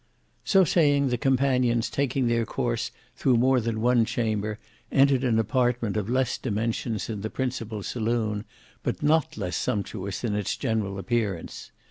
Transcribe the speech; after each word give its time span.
So 0.43 0.63
saying, 0.63 1.09
the 1.09 1.17
companions, 1.19 1.87
taking 1.87 2.25
their 2.25 2.43
course 2.43 2.89
through 3.15 3.37
more 3.37 3.59
than 3.61 3.81
one 3.81 4.03
chamber, 4.03 4.57
entered 4.91 5.23
an 5.23 5.37
apartment 5.37 5.95
of 5.95 6.09
less 6.09 6.39
dimensions 6.39 7.05
than 7.05 7.21
the 7.21 7.29
principal 7.29 7.83
saloon, 7.83 8.45
but 8.81 9.03
not 9.03 9.37
less 9.37 9.55
sumptuous 9.57 10.23
in 10.23 10.33
its 10.33 10.57
general 10.57 10.97
appearance. 10.97 11.69